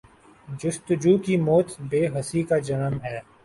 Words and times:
جستجو 0.59 1.13
کی 1.25 1.35
موت 1.37 1.67
بے 1.89 2.01
حسی 2.13 2.41
کا 2.49 2.57
جنم 2.67 2.95
ہے۔ 3.03 3.17